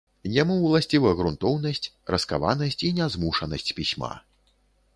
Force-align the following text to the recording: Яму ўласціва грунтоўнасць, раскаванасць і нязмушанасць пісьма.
Яму 0.35 0.55
ўласціва 0.61 1.11
грунтоўнасць, 1.19 1.91
раскаванасць 2.13 2.81
і 2.89 2.91
нязмушанасць 3.01 3.73
пісьма. 3.81 4.13